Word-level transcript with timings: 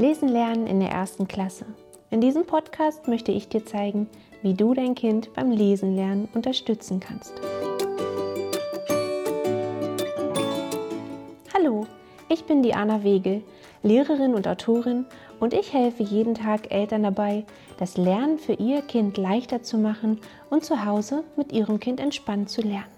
Lesen 0.00 0.30
lernen 0.30 0.66
in 0.66 0.80
der 0.80 0.88
ersten 0.88 1.28
Klasse. 1.28 1.66
In 2.08 2.22
diesem 2.22 2.46
Podcast 2.46 3.06
möchte 3.06 3.32
ich 3.32 3.50
dir 3.50 3.66
zeigen, 3.66 4.08
wie 4.40 4.54
du 4.54 4.72
dein 4.72 4.94
Kind 4.94 5.30
beim 5.34 5.50
Lesen 5.50 5.94
lernen 5.94 6.26
unterstützen 6.32 7.00
kannst. 7.00 7.34
Hallo, 11.52 11.86
ich 12.30 12.44
bin 12.44 12.62
Diana 12.62 13.04
Wegel, 13.04 13.42
Lehrerin 13.82 14.34
und 14.34 14.48
Autorin 14.48 15.04
und 15.38 15.52
ich 15.52 15.74
helfe 15.74 16.02
jeden 16.02 16.34
Tag 16.34 16.72
Eltern 16.72 17.02
dabei, 17.02 17.44
das 17.78 17.98
Lernen 17.98 18.38
für 18.38 18.54
ihr 18.54 18.80
Kind 18.80 19.18
leichter 19.18 19.62
zu 19.62 19.76
machen 19.76 20.18
und 20.48 20.64
zu 20.64 20.86
Hause 20.86 21.24
mit 21.36 21.52
ihrem 21.52 21.78
Kind 21.78 22.00
entspannt 22.00 22.48
zu 22.48 22.62
lernen. 22.62 22.88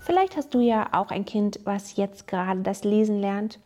Vielleicht 0.00 0.36
hast 0.36 0.52
du 0.54 0.58
ja 0.58 0.88
auch 0.90 1.12
ein 1.12 1.24
Kind, 1.24 1.60
was 1.62 1.94
jetzt 1.94 2.26
gerade 2.26 2.62
das 2.62 2.82
Lesen 2.82 3.20
lernt 3.20 3.60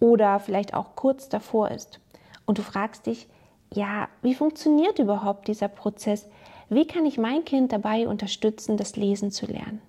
oder 0.00 0.40
vielleicht 0.40 0.72
auch 0.72 0.96
kurz 0.96 1.28
davor 1.28 1.70
ist. 1.70 2.00
Und 2.46 2.58
du 2.58 2.62
fragst 2.62 3.06
dich, 3.06 3.28
ja, 3.72 4.08
wie 4.20 4.34
funktioniert 4.34 4.98
überhaupt 4.98 5.48
dieser 5.48 5.68
Prozess? 5.68 6.28
Wie 6.68 6.86
kann 6.86 7.06
ich 7.06 7.18
mein 7.18 7.44
Kind 7.44 7.72
dabei 7.72 8.08
unterstützen, 8.08 8.76
das 8.76 8.96
Lesen 8.96 9.30
zu 9.30 9.46
lernen? 9.46 9.80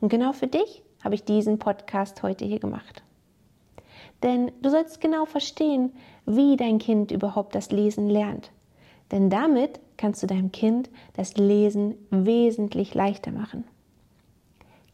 Und 0.00 0.08
genau 0.08 0.32
für 0.32 0.46
dich 0.46 0.82
habe 1.02 1.14
ich 1.14 1.24
diesen 1.24 1.58
Podcast 1.58 2.22
heute 2.22 2.44
hier 2.44 2.60
gemacht. 2.60 3.02
Denn 4.22 4.52
du 4.62 4.70
sollst 4.70 5.00
genau 5.00 5.26
verstehen, 5.26 5.92
wie 6.24 6.56
dein 6.56 6.78
Kind 6.78 7.10
überhaupt 7.10 7.54
das 7.54 7.70
Lesen 7.70 8.08
lernt. 8.08 8.50
Denn 9.10 9.28
damit 9.28 9.80
kannst 9.96 10.22
du 10.22 10.26
deinem 10.26 10.50
Kind 10.50 10.88
das 11.14 11.36
Lesen 11.36 11.94
wesentlich 12.10 12.94
leichter 12.94 13.32
machen. 13.32 13.64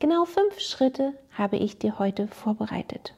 Genau 0.00 0.24
fünf 0.24 0.58
Schritte 0.58 1.14
habe 1.32 1.56
ich 1.56 1.78
dir 1.78 1.98
heute 1.98 2.26
vorbereitet. 2.26 3.14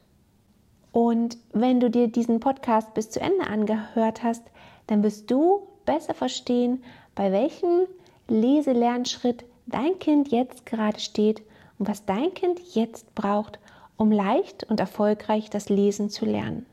Und 0.92 1.38
wenn 1.52 1.80
du 1.80 1.90
dir 1.90 2.08
diesen 2.08 2.38
Podcast 2.38 2.92
bis 2.94 3.10
zu 3.10 3.20
Ende 3.20 3.46
angehört 3.46 4.22
hast, 4.22 4.42
dann 4.86 5.02
wirst 5.02 5.30
du 5.30 5.66
besser 5.86 6.14
verstehen, 6.14 6.84
bei 7.14 7.32
welchem 7.32 7.86
Leselernschritt 8.28 9.44
dein 9.66 9.98
Kind 9.98 10.28
jetzt 10.30 10.66
gerade 10.66 11.00
steht 11.00 11.42
und 11.78 11.88
was 11.88 12.04
dein 12.04 12.34
Kind 12.34 12.60
jetzt 12.74 13.14
braucht, 13.14 13.58
um 13.96 14.12
leicht 14.12 14.64
und 14.64 14.80
erfolgreich 14.80 15.50
das 15.50 15.68
Lesen 15.68 16.10
zu 16.10 16.26
lernen. 16.26 16.66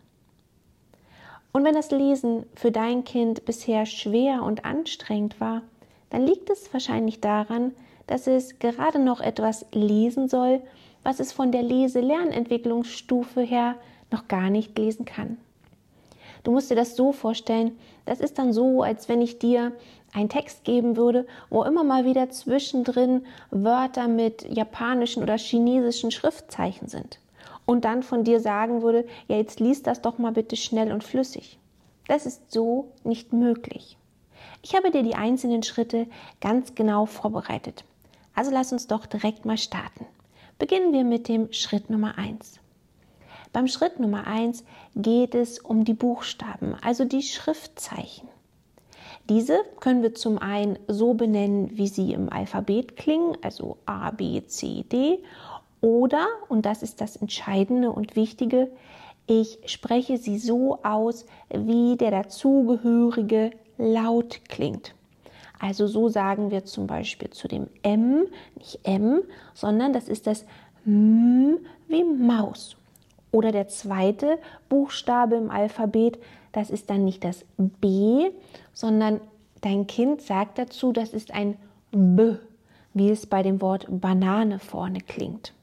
Und 1.51 1.63
wenn 1.63 1.73
das 1.73 1.91
Lesen 1.91 2.45
für 2.55 2.71
dein 2.71 3.03
Kind 3.03 3.45
bisher 3.45 3.85
schwer 3.85 4.43
und 4.43 4.65
anstrengend 4.65 5.39
war, 5.39 5.63
dann 6.09 6.25
liegt 6.25 6.49
es 6.49 6.71
wahrscheinlich 6.73 7.21
daran, 7.21 7.73
dass 8.07 8.27
es 8.27 8.59
gerade 8.59 8.99
noch 8.99 9.21
etwas 9.21 9.65
lesen 9.71 10.27
soll, 10.27 10.61
was 11.03 11.19
es 11.19 11.31
von 11.31 11.51
der 11.51 11.63
Lese-Lernentwicklungsstufe 11.63 13.41
her 13.41 13.75
noch 14.11 14.27
gar 14.27 14.49
nicht 14.49 14.77
lesen 14.77 15.05
kann. 15.05 15.37
Du 16.43 16.51
musst 16.51 16.71
dir 16.71 16.75
das 16.75 16.95
so 16.95 17.11
vorstellen, 17.11 17.77
das 18.05 18.19
ist 18.19 18.39
dann 18.39 18.53
so, 18.53 18.81
als 18.81 19.09
wenn 19.09 19.21
ich 19.21 19.39
dir 19.39 19.73
einen 20.13 20.29
Text 20.29 20.63
geben 20.63 20.95
würde, 20.95 21.27
wo 21.49 21.63
immer 21.63 21.83
mal 21.83 22.05
wieder 22.05 22.29
zwischendrin 22.29 23.25
Wörter 23.51 24.07
mit 24.07 24.47
japanischen 24.49 25.21
oder 25.21 25.37
chinesischen 25.37 26.11
Schriftzeichen 26.11 26.87
sind. 26.87 27.19
Und 27.65 27.85
dann 27.85 28.01
von 28.01 28.23
dir 28.23 28.39
sagen 28.39 28.81
würde, 28.81 29.05
ja, 29.27 29.35
jetzt 29.35 29.59
liest 29.59 29.85
das 29.85 30.01
doch 30.01 30.17
mal 30.17 30.31
bitte 30.31 30.55
schnell 30.55 30.91
und 30.91 31.03
flüssig. 31.03 31.59
Das 32.07 32.25
ist 32.25 32.51
so 32.51 32.91
nicht 33.03 33.33
möglich. 33.33 33.97
Ich 34.63 34.75
habe 34.75 34.89
dir 34.89 35.03
die 35.03 35.15
einzelnen 35.15 35.61
Schritte 35.61 36.07
ganz 36.41 36.73
genau 36.73 37.05
vorbereitet. 37.05 37.83
Also 38.33 38.51
lass 38.51 38.71
uns 38.71 38.87
doch 38.87 39.05
direkt 39.05 39.45
mal 39.45 39.57
starten. 39.57 40.05
Beginnen 40.57 40.93
wir 40.93 41.03
mit 41.03 41.27
dem 41.27 41.53
Schritt 41.53 41.89
Nummer 41.89 42.17
eins. 42.17 42.59
Beim 43.51 43.67
Schritt 43.67 43.99
Nummer 43.99 44.27
eins 44.27 44.63
geht 44.95 45.33
es 45.33 45.59
um 45.59 45.83
die 45.83 45.93
Buchstaben, 45.93 46.75
also 46.81 47.05
die 47.05 47.23
Schriftzeichen. 47.23 48.27
Diese 49.27 49.59
können 49.79 50.01
wir 50.01 50.15
zum 50.15 50.37
einen 50.39 50.77
so 50.87 51.13
benennen, 51.13 51.77
wie 51.77 51.87
sie 51.87 52.13
im 52.13 52.31
Alphabet 52.31 52.95
klingen, 52.95 53.37
also 53.41 53.77
A, 53.85 54.11
B, 54.11 54.43
C, 54.45 54.83
D, 54.91 55.19
oder, 55.81 56.27
und 56.47 56.65
das 56.65 56.83
ist 56.83 56.99
das 56.99 57.15
Entscheidende 57.15 57.91
und 57.91 58.15
Wichtige, 58.15 58.69
ich 59.27 59.59
spreche 59.65 60.17
sie 60.17 60.39
so 60.39 60.79
aus, 60.83 61.25
wie 61.49 61.95
der 61.95 62.11
dazugehörige 62.11 63.51
Laut 63.77 64.41
klingt. 64.49 64.95
Also 65.59 65.87
so 65.87 66.09
sagen 66.09 66.51
wir 66.51 66.65
zum 66.65 66.87
Beispiel 66.87 67.29
zu 67.29 67.47
dem 67.47 67.67
M, 67.83 68.25
nicht 68.55 68.79
M, 68.83 69.21
sondern 69.53 69.93
das 69.93 70.07
ist 70.07 70.25
das 70.25 70.45
M 70.85 71.59
wie 71.87 72.03
Maus. 72.03 72.75
Oder 73.31 73.51
der 73.51 73.67
zweite 73.67 74.39
Buchstabe 74.69 75.35
im 75.35 75.51
Alphabet, 75.51 76.19
das 76.51 76.69
ist 76.69 76.89
dann 76.89 77.05
nicht 77.05 77.23
das 77.23 77.45
B, 77.57 78.31
sondern 78.73 79.21
dein 79.61 79.87
Kind 79.87 80.21
sagt 80.21 80.57
dazu, 80.57 80.91
das 80.91 81.13
ist 81.13 81.31
ein 81.31 81.57
B, 81.91 82.35
wie 82.93 83.09
es 83.09 83.27
bei 83.27 83.43
dem 83.43 83.61
Wort 83.61 83.85
Banane 83.89 84.59
vorne 84.59 84.99
klingt. 84.99 85.53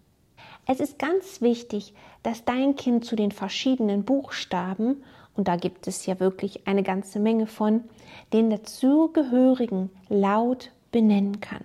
Es 0.67 0.81
ist 0.81 0.99
ganz 0.99 1.41
wichtig, 1.41 1.95
dass 2.23 2.45
dein 2.45 2.75
Kind 2.75 3.05
zu 3.05 3.15
den 3.17 3.31
verschiedenen 3.31 4.05
Buchstaben, 4.05 5.03
und 5.37 5.49
da 5.49 5.57
gibt 5.57 5.87
es 5.87 6.07
ja 6.07 6.19
wirklich 6.19 6.67
eine 6.67 6.83
ganze 6.83 7.21
Menge 7.21 7.47
von, 7.47 7.85
den 8.33 8.51
dazugehörigen 8.51 9.91
Laut 10.09 10.73
benennen 10.91 11.41
kann. 11.41 11.65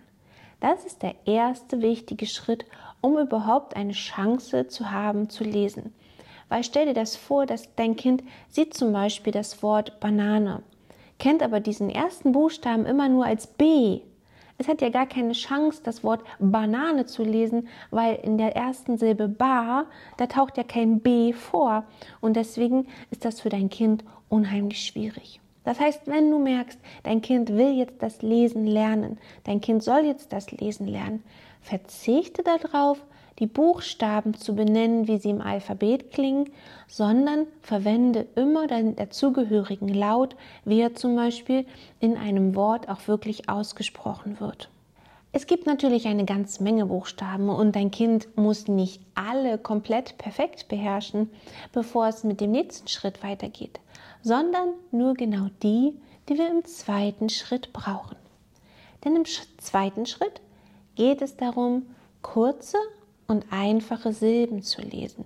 Das 0.59 0.85
ist 0.85 1.01
der 1.01 1.16
erste 1.25 1.81
wichtige 1.81 2.28
Schritt, 2.28 2.66
um 3.01 3.17
überhaupt 3.17 3.75
eine 3.75 3.94
Chance 3.94 4.67
zu 4.67 4.91
haben 4.91 5.29
zu 5.29 5.44
lesen. 5.44 5.94
Weil 6.50 6.63
stell 6.63 6.85
dir 6.85 6.94
das 6.94 7.16
vor, 7.16 7.45
dass 7.45 7.75
dein 7.75 7.95
Kind 7.95 8.23
sieht 8.50 8.73
zum 8.73 8.94
Beispiel 8.94 9.34
das 9.34 9.63
Wort 9.63 10.00
Banane, 10.00 10.62
kennt 11.17 11.44
aber 11.44 11.59
diesen 11.59 11.89
ersten 11.89 12.31
Buchstaben 12.31 12.85
immer 12.85 13.09
nur 13.09 13.25
als 13.25 13.47
B. 13.47 14.01
Es 14.57 14.67
hat 14.67 14.81
ja 14.81 14.89
gar 14.89 15.07
keine 15.07 15.34
Chance, 15.34 15.81
das 15.84 16.03
Wort 16.03 16.22
Banane 16.39 17.07
zu 17.07 17.23
lesen, 17.23 17.67
weil 17.89 18.16
in 18.16 18.38
der 18.38 18.56
ersten 18.56 18.97
Silbe 18.97 19.28
Ba, 19.28 19.85
da 20.18 20.28
taucht 20.28 20.57
ja 20.57 20.63
kein 20.63 21.00
B 21.00 21.33
vor. 21.33 21.83
Und 22.19 22.35
deswegen 22.35 22.88
ist 23.09 23.25
das 23.25 23.41
für 23.41 23.50
dein 23.50 23.69
Kind 23.69 24.03
unheimlich 24.29 24.85
schwierig. 24.85 25.41
Das 25.63 25.79
heißt, 25.79 26.07
wenn 26.07 26.29
du 26.31 26.39
merkst, 26.39 26.79
dein 27.03 27.22
Kind 27.22 27.50
will 27.50 27.73
jetzt 27.73 28.01
das 28.01 28.22
Lesen 28.22 28.66
lernen, 28.66 29.19
dein 29.44 29.62
Kind 29.62 29.83
soll 29.83 30.06
jetzt 30.06 30.33
das 30.33 30.51
Lesen 30.51 30.88
lernen, 30.88 31.23
verzichte 31.62 32.44
darauf, 32.44 33.02
die 33.40 33.48
Buchstaben 33.48 34.36
zu 34.36 34.56
benennen, 34.56 35.08
wie 35.08 35.18
sie 35.18 35.30
im 35.30 35.42
Alphabet 35.42 36.12
klingen, 36.12 36.52
sondern 36.88 37.48
verwende 37.62 38.28
immer 38.36 38.68
den 38.68 38.96
dazugehörigen 38.96 39.90
Laut, 39.90 40.36
wie 40.66 40.82
er 40.82 40.94
zum 40.94 41.16
Beispiel 41.16 41.66
in 42.00 42.18
einem 42.18 42.56
Wort 42.56 42.90
auch 42.90 43.08
wirklich 43.08 43.50
ausgesprochen 43.50 44.40
wird. 44.40 44.70
Es 45.34 45.48
gibt 45.48 45.66
natürlich 45.66 46.08
eine 46.08 46.26
ganze 46.26 46.62
Menge 46.62 46.86
Buchstaben 46.86 47.48
und 47.50 47.76
dein 47.76 47.90
Kind 47.90 48.28
muss 48.36 48.68
nicht 48.68 49.02
alle 49.16 49.58
komplett 49.58 50.18
perfekt 50.18 50.68
beherrschen, 50.68 51.30
bevor 51.72 52.08
es 52.08 52.26
mit 52.26 52.42
dem 52.42 52.52
nächsten 52.52 52.90
Schritt 52.90 53.24
weitergeht, 53.24 53.80
sondern 54.22 54.74
nur 54.92 55.14
genau 55.14 55.48
die, 55.64 55.98
die 56.28 56.38
wir 56.38 56.52
im 56.52 56.66
zweiten 56.66 57.30
Schritt 57.30 57.72
brauchen. 57.72 58.18
Denn 59.06 59.16
im 59.16 59.24
zweiten 59.58 60.06
Schritt 60.06 60.42
geht 61.01 61.23
es 61.23 61.35
darum, 61.35 61.88
kurze 62.22 62.78
und 63.25 63.47
einfache 63.50 64.13
Silben 64.13 64.62
zu 64.62 64.84
lesen. 64.84 65.25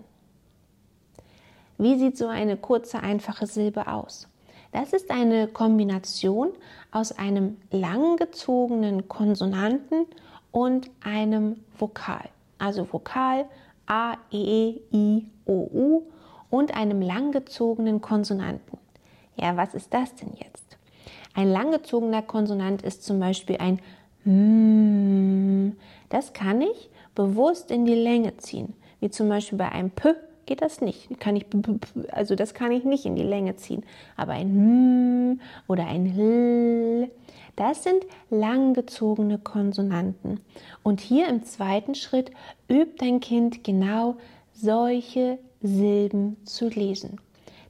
Wie 1.78 2.00
sieht 2.00 2.18
so 2.18 2.28
eine 2.28 2.56
kurze, 2.56 3.02
einfache 3.02 3.46
Silbe 3.46 3.90
aus? 3.90 4.30
Das 4.72 4.94
ist 4.94 5.12
eine 5.12 5.50
Kombination 5.50 6.52
aus 6.92 7.12
einem 7.12 7.58
langgezogenen 7.72 9.10
Konsonanten 9.10 10.06
und 10.54 10.90
einem 11.04 11.58
Vokal. 11.78 12.30
Also 12.58 12.88
Vokal 12.94 13.44
A, 13.86 14.14
E, 14.32 14.80
I, 14.94 15.28
O, 15.44 15.70
U 15.74 16.04
und 16.50 16.74
einem 16.74 17.02
langgezogenen 17.02 18.00
Konsonanten. 18.00 18.78
Ja, 19.36 19.58
was 19.58 19.74
ist 19.74 19.94
das 19.94 20.16
denn 20.16 20.32
jetzt? 20.38 20.78
Ein 21.34 21.52
langgezogener 21.52 22.22
Konsonant 22.22 22.82
ist 22.82 23.04
zum 23.04 23.20
Beispiel 23.20 23.58
ein 23.58 23.82
M. 24.26 25.45
Das 26.10 26.34
kann 26.34 26.62
ich 26.62 26.90
bewusst 27.14 27.72
in 27.72 27.86
die 27.86 27.96
Länge 27.96 28.38
ziehen. 28.38 28.74
Wie 29.00 29.10
zum 29.10 29.30
Beispiel 29.30 29.58
bei 29.58 29.72
einem 29.72 29.92
P 29.92 30.14
geht 30.46 30.62
das 30.62 30.82
nicht. 30.82 31.20
Kann 31.20 31.36
ich, 31.36 31.46
also 32.12 32.36
das 32.36 32.54
kann 32.54 32.72
ich 32.72 32.84
nicht 32.84 33.06
in 33.06 33.16
die 33.16 33.24
Länge 33.24 33.56
ziehen. 33.56 33.84
Aber 34.16 34.34
ein 34.34 35.38
M 35.38 35.42
oder 35.68 35.88
ein 35.88 36.18
L, 36.18 37.12
das 37.56 37.84
sind 37.84 38.06
langgezogene 38.30 39.40
Konsonanten. 39.40 40.40
Und 40.84 41.02
hier 41.02 41.28
im 41.28 41.44
zweiten 41.44 41.96
Schritt 41.96 42.32
übt 42.70 42.96
dein 43.00 43.20
Kind 43.20 43.64
genau 43.64 44.18
solche 44.54 45.40
Silben 45.62 46.38
zu 46.46 46.70
lesen. 46.70 47.20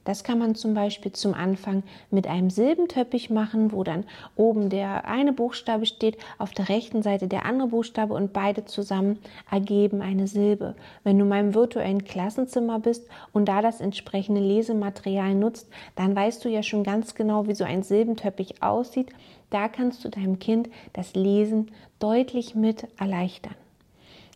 Das 0.06 0.22
kann 0.22 0.38
man 0.38 0.54
zum 0.54 0.72
Beispiel 0.72 1.10
zum 1.10 1.34
Anfang 1.34 1.82
mit 2.12 2.28
einem 2.28 2.48
Silbentöppich 2.48 3.28
machen, 3.28 3.72
wo 3.72 3.82
dann 3.82 4.04
oben 4.36 4.70
der 4.70 5.08
eine 5.08 5.32
Buchstabe 5.32 5.84
steht, 5.84 6.16
auf 6.38 6.52
der 6.52 6.68
rechten 6.68 7.02
Seite 7.02 7.26
der 7.26 7.44
andere 7.44 7.68
Buchstabe 7.68 8.14
und 8.14 8.32
beide 8.32 8.64
zusammen 8.64 9.18
ergeben 9.50 10.02
eine 10.02 10.28
Silbe. 10.28 10.76
Wenn 11.02 11.18
du 11.18 11.24
in 11.24 11.28
meinem 11.28 11.54
virtuellen 11.54 12.04
Klassenzimmer 12.04 12.78
bist 12.78 13.08
und 13.32 13.48
da 13.48 13.62
das 13.62 13.80
entsprechende 13.80 14.40
Lesematerial 14.40 15.34
nutzt, 15.34 15.68
dann 15.96 16.14
weißt 16.14 16.44
du 16.44 16.48
ja 16.48 16.62
schon 16.62 16.84
ganz 16.84 17.16
genau, 17.16 17.48
wie 17.48 17.56
so 17.56 17.64
ein 17.64 17.82
Silbentöppich 17.82 18.62
aussieht. 18.62 19.10
Da 19.50 19.66
kannst 19.66 20.04
du 20.04 20.08
deinem 20.08 20.38
Kind 20.38 20.68
das 20.92 21.14
Lesen 21.14 21.72
deutlich 21.98 22.54
mit 22.54 22.86
erleichtern. 22.96 23.56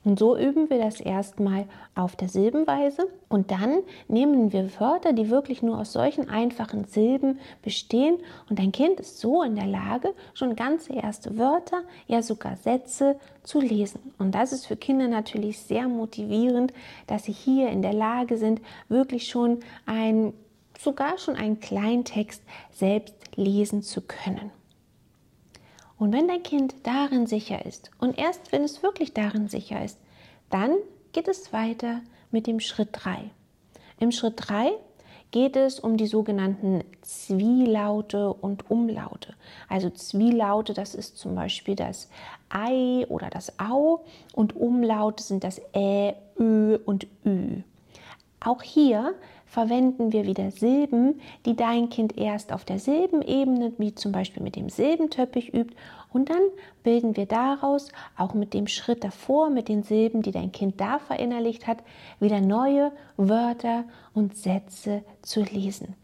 Und 0.03 0.19
so 0.19 0.35
üben 0.35 0.71
wir 0.71 0.79
das 0.79 0.99
erstmal 0.99 1.67
auf 1.95 2.17
der 2.17 2.31
Silbenweise 2.31 3.07
und 3.29 3.51
dann 3.51 3.81
nehmen 4.09 4.51
wir 4.51 4.71
Wörter, 4.81 5.13
die 5.13 5.29
wirklich 5.29 5.63
nur 5.63 5.79
aus 5.79 5.93
solchen 5.93 6.31
einfachen 6.31 6.87
Silben 6.87 7.39
bestehen 7.61 8.17
und 8.49 8.59
dein 8.59 8.73
Kind 8.73 8.99
ist 8.99 9.21
so 9.21 9.43
in 9.43 9.57
der 9.57 9.67
Lage, 9.67 10.15
schon 10.33 10.57
ganze 10.57 10.95
erste 10.95 11.37
Wörter, 11.37 11.83
ja 12.07 12.23
sogar 12.23 12.57
Sätze 12.57 13.21
zu 13.43 13.61
lesen. 13.61 14.15
Und 14.19 14.35
das 14.35 14.53
ist 14.53 14.67
für 14.67 14.77
Kinder 14.77 15.07
natürlich 15.07 15.59
sehr 15.59 15.87
motivierend, 15.87 16.73
dass 17.07 17.25
sie 17.25 17.33
hier 17.33 17.69
in 17.69 17.83
der 17.83 17.93
Lage 17.93 18.39
sind, 18.39 18.63
wirklich 18.89 19.29
schon 19.29 19.61
ein, 19.85 20.33
sogar 20.79 21.19
schon 21.19 21.37
einen 21.37 21.61
kleinen 21.61 22.07
Text 22.07 22.43
selbst 22.73 23.15
lesen 23.37 23.83
zu 23.83 24.01
können. 24.01 24.51
Und 26.01 26.15
wenn 26.15 26.29
dein 26.29 26.43
Kind 26.43 26.75
darin 26.83 27.27
sicher 27.27 27.67
ist 27.67 27.91
und 27.99 28.19
erst 28.19 28.53
wenn 28.53 28.65
es 28.65 28.83
wirklich 28.83 29.13
darin 29.13 29.49
sicher 29.49 29.85
ist, 29.85 29.99
dann 30.49 30.75
geht 31.13 31.29
es 31.29 31.53
weiter 31.53 32.01
mit 32.31 32.47
dem 32.47 32.59
Schritt 32.59 32.89
3. 32.93 33.31
Im 33.99 34.11
Schritt 34.11 34.37
3 34.39 34.73
geht 35.31 35.57
es 35.57 35.79
um 35.79 35.99
die 35.99 36.07
sogenannten 36.07 36.85
Zwielaute 37.03 38.33
und 38.33 38.71
Umlaute. 38.71 39.35
Also 39.69 39.91
Zwielaute, 39.91 40.73
das 40.73 40.95
ist 40.95 41.19
zum 41.19 41.35
Beispiel 41.35 41.77
das 41.77 42.09
Ei 42.49 43.05
oder 43.11 43.29
das 43.29 43.61
Au 43.61 44.03
und 44.35 44.57
Umlaute 44.57 45.23
sind 45.23 45.45
das 45.45 45.61
Ä, 45.75 46.15
Ö 46.39 46.79
und 46.87 47.07
Ü. 47.27 47.40
Auch 48.43 48.63
hier 48.63 49.15
verwenden 49.45 50.13
wir 50.13 50.27
wieder 50.27 50.51
Silben, 50.51 51.21
die 51.45 51.57
dein 51.57 51.91
Kind 51.91 52.17
erst 52.17 52.53
auf 52.53 52.65
der 52.65 52.79
Silbenebene, 52.79 53.73
wie 53.77 53.95
zum 53.95 54.13
Beispiel 54.13 54.43
mit 54.43 54.57
dem 54.57 54.71
Silbentöppich 54.71 55.53
übt, 55.53 55.75
und 56.13 56.31
dann 56.31 56.43
bilden 56.83 57.17
wir 57.17 57.27
daraus, 57.27 57.89
auch 58.17 58.33
mit 58.33 58.55
dem 58.55 58.67
Schritt 58.67 59.05
davor, 59.05 59.51
mit 59.51 59.69
den 59.69 59.83
Silben, 59.83 60.23
die 60.23 60.33
dein 60.33 60.53
Kind 60.53 60.81
da 60.81 60.99
verinnerlicht 60.99 61.67
hat, 61.67 61.79
wieder 62.19 62.41
neue 62.41 62.93
Wörter 63.17 63.85
und 64.15 64.37
Sätze 64.37 65.05
zu 65.23 65.43
lesen. 65.43 65.95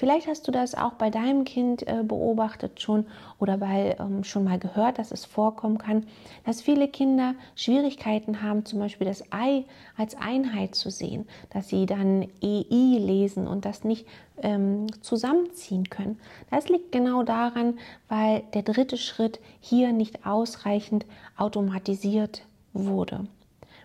Vielleicht 0.00 0.28
hast 0.28 0.48
du 0.48 0.50
das 0.50 0.74
auch 0.74 0.94
bei 0.94 1.10
deinem 1.10 1.44
Kind 1.44 1.86
äh, 1.86 2.02
beobachtet 2.02 2.80
schon 2.80 3.04
oder 3.38 3.58
bei, 3.58 3.96
ähm, 4.00 4.24
schon 4.24 4.44
mal 4.44 4.58
gehört, 4.58 4.98
dass 4.98 5.10
es 5.10 5.26
vorkommen 5.26 5.76
kann, 5.76 6.06
dass 6.46 6.62
viele 6.62 6.88
Kinder 6.88 7.34
Schwierigkeiten 7.54 8.40
haben, 8.40 8.64
zum 8.64 8.78
Beispiel 8.78 9.06
das 9.06 9.30
Ei 9.30 9.66
als 9.98 10.16
Einheit 10.16 10.74
zu 10.74 10.90
sehen, 10.90 11.28
dass 11.50 11.68
sie 11.68 11.84
dann 11.84 12.22
EI 12.42 12.96
lesen 12.98 13.46
und 13.46 13.66
das 13.66 13.84
nicht 13.84 14.06
ähm, 14.38 14.86
zusammenziehen 15.02 15.90
können. 15.90 16.18
Das 16.50 16.70
liegt 16.70 16.92
genau 16.92 17.22
daran, 17.22 17.78
weil 18.08 18.42
der 18.54 18.62
dritte 18.62 18.96
Schritt 18.96 19.38
hier 19.60 19.92
nicht 19.92 20.24
ausreichend 20.24 21.04
automatisiert 21.36 22.46
wurde. 22.72 23.26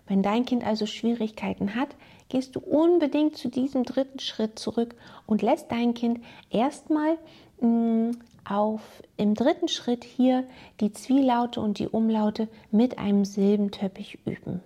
Wenn 0.08 0.22
dein 0.22 0.46
Kind 0.46 0.64
also 0.64 0.86
Schwierigkeiten 0.86 1.76
hat, 1.76 1.90
gehst 2.30 2.56
du 2.56 2.60
unbedingt 2.60 3.38
zu 3.38 3.50
diesem 3.50 3.84
dritten 3.84 4.20
Schritt 4.20 4.60
zurück 4.60 4.96
und 5.26 5.42
lässt 5.42 5.72
dein 5.72 5.94
Kind 5.94 6.20
erstmal 6.50 7.18
mm, 7.60 8.12
auf 8.48 8.82
im 9.18 9.34
dritten 9.34 9.68
Schritt 9.68 10.04
hier 10.04 10.46
die 10.80 10.92
Zwielaute 10.92 11.60
und 11.62 11.80
die 11.80 11.88
Umlaute 11.88 12.48
mit 12.72 13.00
einem 13.00 13.26
Silbentöppich 13.26 14.20
üben. 14.26 14.62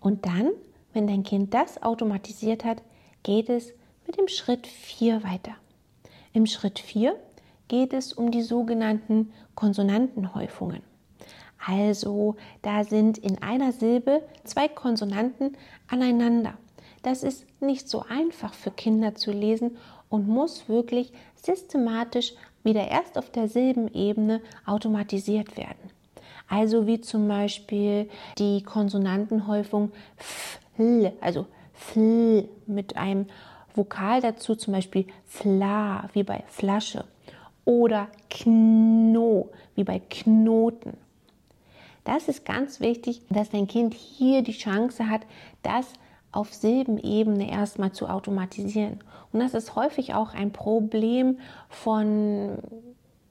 Und 0.00 0.24
dann, 0.26 0.50
wenn 0.92 1.06
dein 1.06 1.22
Kind 1.22 1.52
das 1.52 1.82
automatisiert 1.82 2.64
hat, 2.64 2.82
geht 3.22 3.48
es 3.48 3.72
mit 4.06 4.18
dem 4.18 4.28
Schritt 4.28 4.66
4 4.66 5.22
weiter. 5.24 5.56
Im 6.32 6.46
Schritt 6.46 6.78
4 6.78 7.16
geht 7.68 7.92
es 7.92 8.12
um 8.12 8.30
die 8.30 8.42
sogenannten 8.42 9.32
Konsonantenhäufungen. 9.54 10.82
Also 11.66 12.36
da 12.62 12.84
sind 12.84 13.18
in 13.18 13.42
einer 13.42 13.72
Silbe 13.72 14.22
zwei 14.44 14.68
Konsonanten 14.68 15.56
aneinander. 15.88 16.54
Das 17.02 17.22
ist 17.22 17.44
nicht 17.60 17.88
so 17.88 18.04
einfach 18.08 18.54
für 18.54 18.70
Kinder 18.70 19.14
zu 19.14 19.32
lesen 19.32 19.76
und 20.08 20.28
muss 20.28 20.68
wirklich 20.68 21.12
systematisch 21.34 22.34
wieder 22.62 22.88
erst 22.88 23.18
auf 23.18 23.30
der 23.30 23.48
Silbenebene 23.48 24.40
automatisiert 24.64 25.56
werden. 25.56 25.90
Also 26.48 26.86
wie 26.86 27.00
zum 27.00 27.26
Beispiel 27.26 28.08
die 28.38 28.62
Konsonantenhäufung 28.62 29.90
fl, 30.16 31.12
also 31.20 31.46
fl 31.72 32.48
mit 32.66 32.96
einem 32.96 33.26
Vokal 33.74 34.20
dazu, 34.20 34.54
zum 34.54 34.72
Beispiel 34.72 35.06
fla, 35.26 36.08
wie 36.12 36.22
bei 36.22 36.44
Flasche, 36.46 37.04
oder 37.64 38.08
kno, 38.30 39.50
wie 39.74 39.84
bei 39.84 39.98
Knoten. 39.98 41.05
Das 42.06 42.28
ist 42.28 42.44
ganz 42.44 42.78
wichtig, 42.78 43.22
dass 43.30 43.50
dein 43.50 43.66
Kind 43.66 43.92
hier 43.92 44.42
die 44.42 44.56
Chance 44.56 45.10
hat, 45.10 45.22
das 45.62 45.92
auf 46.30 46.54
Silbenebene 46.54 47.50
erstmal 47.50 47.90
zu 47.90 48.08
automatisieren. 48.08 49.00
Und 49.32 49.40
das 49.40 49.54
ist 49.54 49.74
häufig 49.74 50.14
auch 50.14 50.32
ein 50.32 50.52
Problem 50.52 51.40
von 51.68 52.58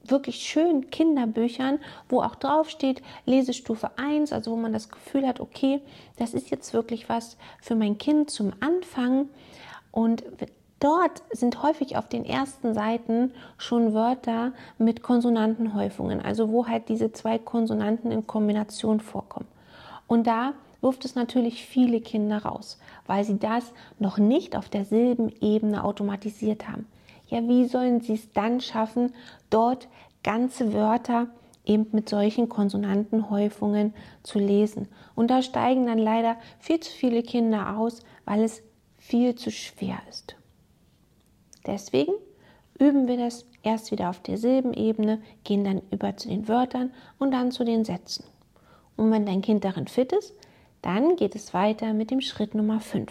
wirklich 0.04 0.36
schönen 0.36 0.90
Kinderbüchern, 0.90 1.78
wo 2.10 2.20
auch 2.20 2.34
drauf 2.34 2.68
steht 2.68 3.02
Lesestufe 3.24 3.92
1, 3.96 4.32
also 4.32 4.52
wo 4.52 4.56
man 4.56 4.74
das 4.74 4.90
Gefühl 4.90 5.26
hat, 5.26 5.40
okay, 5.40 5.80
das 6.16 6.34
ist 6.34 6.50
jetzt 6.50 6.74
wirklich 6.74 7.08
was 7.08 7.38
für 7.62 7.76
mein 7.76 7.96
Kind 7.96 8.30
zum 8.30 8.52
Anfang. 8.60 9.30
Und 9.90 10.22
Dort 10.78 11.22
sind 11.30 11.62
häufig 11.62 11.96
auf 11.96 12.06
den 12.06 12.26
ersten 12.26 12.74
Seiten 12.74 13.32
schon 13.56 13.94
Wörter 13.94 14.52
mit 14.76 15.02
Konsonantenhäufungen, 15.02 16.20
also 16.20 16.50
wo 16.50 16.66
halt 16.66 16.90
diese 16.90 17.12
zwei 17.12 17.38
Konsonanten 17.38 18.10
in 18.10 18.26
Kombination 18.26 19.00
vorkommen. 19.00 19.48
Und 20.06 20.26
da 20.26 20.52
wirft 20.82 21.06
es 21.06 21.14
natürlich 21.14 21.64
viele 21.64 22.00
Kinder 22.02 22.44
raus, 22.44 22.78
weil 23.06 23.24
sie 23.24 23.38
das 23.38 23.72
noch 23.98 24.18
nicht 24.18 24.54
auf 24.54 24.68
der 24.68 24.84
Silbenebene 24.84 25.82
automatisiert 25.82 26.68
haben. 26.68 26.86
Ja, 27.28 27.42
wie 27.48 27.64
sollen 27.64 28.02
sie 28.02 28.14
es 28.14 28.30
dann 28.32 28.60
schaffen, 28.60 29.14
dort 29.48 29.88
ganze 30.22 30.74
Wörter 30.74 31.28
eben 31.64 31.88
mit 31.92 32.08
solchen 32.08 32.50
Konsonantenhäufungen 32.50 33.94
zu 34.22 34.38
lesen? 34.38 34.88
Und 35.14 35.30
da 35.30 35.40
steigen 35.40 35.86
dann 35.86 35.98
leider 35.98 36.36
viel 36.60 36.80
zu 36.80 36.92
viele 36.92 37.22
Kinder 37.22 37.78
aus, 37.78 38.02
weil 38.26 38.44
es 38.44 38.62
viel 38.98 39.34
zu 39.34 39.50
schwer 39.50 39.98
ist. 40.08 40.36
Deswegen 41.66 42.12
üben 42.78 43.08
wir 43.08 43.16
das 43.16 43.44
erst 43.62 43.90
wieder 43.90 44.10
auf 44.10 44.20
der 44.20 44.38
Silbenebene, 44.38 45.20
gehen 45.44 45.64
dann 45.64 45.82
über 45.90 46.16
zu 46.16 46.28
den 46.28 46.48
Wörtern 46.48 46.92
und 47.18 47.32
dann 47.32 47.50
zu 47.50 47.64
den 47.64 47.84
Sätzen. 47.84 48.24
Und 48.96 49.10
wenn 49.10 49.26
dein 49.26 49.42
Kind 49.42 49.64
darin 49.64 49.88
fit 49.88 50.12
ist, 50.12 50.34
dann 50.82 51.16
geht 51.16 51.34
es 51.34 51.52
weiter 51.52 51.92
mit 51.92 52.10
dem 52.10 52.20
Schritt 52.20 52.54
Nummer 52.54 52.80
5. 52.80 53.10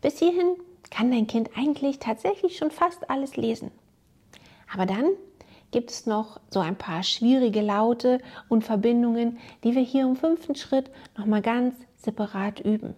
Bis 0.00 0.18
hierhin 0.18 0.56
kann 0.90 1.10
dein 1.10 1.26
Kind 1.26 1.50
eigentlich 1.56 1.98
tatsächlich 1.98 2.56
schon 2.56 2.70
fast 2.70 3.10
alles 3.10 3.36
lesen. 3.36 3.70
Aber 4.72 4.86
dann 4.86 5.06
gibt 5.70 5.90
es 5.90 6.06
noch 6.06 6.38
so 6.50 6.60
ein 6.60 6.76
paar 6.76 7.02
schwierige 7.02 7.62
Laute 7.62 8.20
und 8.48 8.62
Verbindungen, 8.62 9.38
die 9.64 9.74
wir 9.74 9.82
hier 9.82 10.04
im 10.04 10.16
fünften 10.16 10.54
Schritt 10.54 10.90
nochmal 11.16 11.42
ganz 11.42 11.74
separat 11.96 12.60
üben. 12.60 12.94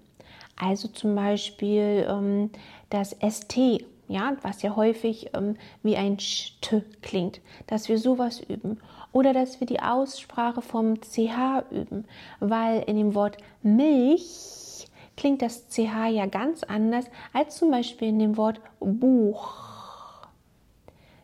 Also 0.57 0.89
zum 0.89 1.15
Beispiel 1.15 2.07
ähm, 2.09 2.51
das 2.91 3.17
ST 3.21 3.85
ja, 4.09 4.37
was 4.43 4.63
ja 4.63 4.77
häufig 4.77 5.31
ähm, 5.35 5.57
wie 5.83 5.97
ein 5.97 6.19
St 6.19 6.83
klingt, 7.03 7.41
dass 7.67 7.89
wir 7.89 7.99
sowas 7.99 8.41
üben. 8.41 8.81
Oder 9.13 9.33
dass 9.33 9.61
wir 9.61 9.67
die 9.67 9.81
Aussprache 9.81 10.61
vom 10.61 11.01
CH 11.01 11.65
üben, 11.71 12.05
weil 12.41 12.83
in 12.83 12.97
dem 12.97 13.15
Wort 13.15 13.39
Milch 13.63 14.89
klingt 15.17 15.43
das 15.43 15.69
CH 15.69 16.09
ja 16.11 16.27
ganz 16.27 16.65
anders 16.65 17.07
als 17.33 17.57
zum 17.57 17.71
Beispiel 17.71 18.09
in 18.09 18.19
dem 18.19 18.37
Wort 18.37 18.61
Buch. 18.81 19.65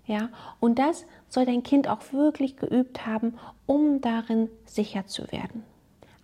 Ja, 0.07 0.29
und 0.59 0.79
das 0.79 1.05
soll 1.29 1.47
dein 1.47 1.63
Kind 1.63 1.89
auch 1.89 2.13
wirklich 2.13 2.57
geübt 2.57 3.07
haben, 3.07 3.39
um 3.67 4.01
darin 4.01 4.49
sicher 4.65 5.07
zu 5.07 5.31
werden. 5.31 5.65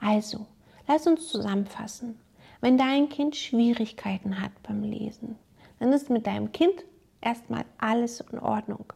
Also, 0.01 0.47
lass 0.89 1.07
uns 1.07 1.29
zusammenfassen. 1.29 2.19
Wenn 2.61 2.79
dein 2.79 3.09
Kind 3.09 3.37
Schwierigkeiten 3.37 4.41
hat 4.41 4.51
beim 4.63 4.83
Lesen, 4.83 5.37
dann 5.79 5.93
ist 5.93 6.11
mit 6.11 6.27
deinem 6.27 6.53
Kind 6.53 6.85
erstmal 7.21 7.65
alles 7.79 8.25
in 8.33 8.39
Ordnung. 8.39 8.93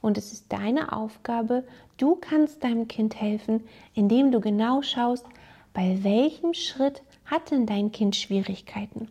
Und 0.00 0.18
es 0.18 0.32
ist 0.32 0.52
deine 0.52 0.92
Aufgabe, 0.92 1.64
du 1.96 2.16
kannst 2.16 2.64
deinem 2.64 2.88
Kind 2.88 3.20
helfen, 3.20 3.62
indem 3.94 4.32
du 4.32 4.40
genau 4.40 4.82
schaust, 4.82 5.26
bei 5.74 5.98
welchem 6.02 6.54
Schritt 6.54 7.02
hat 7.24 7.50
denn 7.50 7.66
dein 7.66 7.92
Kind 7.92 8.16
Schwierigkeiten. 8.16 9.08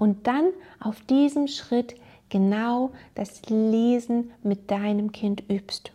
und 0.00 0.26
dann 0.26 0.48
auf 0.80 1.02
diesem 1.02 1.46
Schritt 1.46 1.94
genau 2.30 2.90
das 3.14 3.42
Lesen 3.50 4.30
mit 4.42 4.70
deinem 4.70 5.12
Kind 5.12 5.42
übst. 5.50 5.92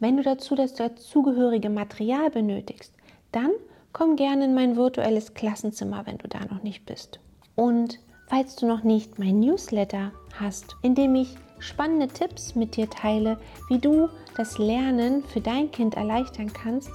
Wenn 0.00 0.16
du 0.16 0.24
dazu 0.24 0.56
das 0.56 0.74
dazugehörige 0.74 1.70
Material 1.70 2.30
benötigst, 2.30 2.92
dann 3.30 3.52
komm 3.92 4.16
gerne 4.16 4.46
in 4.46 4.54
mein 4.54 4.74
virtuelles 4.74 5.34
Klassenzimmer, 5.34 6.04
wenn 6.04 6.18
du 6.18 6.26
da 6.26 6.40
noch 6.46 6.64
nicht 6.64 6.84
bist. 6.84 7.20
Und 7.54 8.00
falls 8.34 8.56
du 8.56 8.66
noch 8.66 8.82
nicht 8.82 9.16
mein 9.20 9.38
Newsletter 9.38 10.10
hast, 10.40 10.74
in 10.82 10.96
dem 10.96 11.14
ich 11.14 11.36
spannende 11.60 12.08
Tipps 12.08 12.56
mit 12.56 12.74
dir 12.74 12.90
teile, 12.90 13.38
wie 13.68 13.78
du 13.78 14.08
das 14.36 14.58
Lernen 14.58 15.22
für 15.22 15.40
dein 15.40 15.70
Kind 15.70 15.94
erleichtern 15.94 16.52
kannst, 16.52 16.90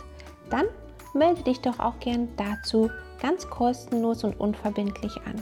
dann 0.50 0.66
melde 1.14 1.44
dich 1.44 1.62
doch 1.62 1.80
auch 1.80 1.98
gern 2.02 2.28
dazu 2.36 2.90
ganz 3.22 3.50
kostenlos 3.50 4.26
und 4.26 4.38
unverbindlich 4.38 5.16
an. 5.26 5.42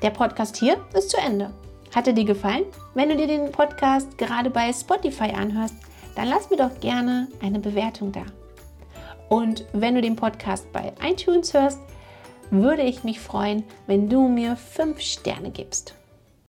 Der 0.00 0.10
Podcast 0.10 0.56
hier 0.56 0.78
ist 0.94 1.10
zu 1.10 1.18
Ende. 1.18 1.50
Hat 1.94 2.06
er 2.06 2.14
dir 2.14 2.24
gefallen? 2.24 2.64
Wenn 2.94 3.10
du 3.10 3.16
dir 3.16 3.26
den 3.26 3.52
Podcast 3.52 4.16
gerade 4.16 4.48
bei 4.48 4.72
Spotify 4.72 5.30
anhörst, 5.36 5.74
dann 6.16 6.28
lass 6.28 6.48
mir 6.48 6.56
doch 6.56 6.80
gerne 6.80 7.28
eine 7.42 7.58
Bewertung 7.58 8.12
da. 8.12 8.22
Und 9.28 9.66
wenn 9.74 9.94
du 9.94 10.00
den 10.00 10.16
Podcast 10.16 10.72
bei 10.72 10.94
iTunes 11.06 11.52
hörst, 11.52 11.80
würde 12.50 12.82
ich 12.82 13.04
mich 13.04 13.20
freuen, 13.20 13.64
wenn 13.86 14.08
du 14.08 14.28
mir 14.28 14.56
5 14.56 15.00
Sterne 15.00 15.50
gibst. 15.50 15.94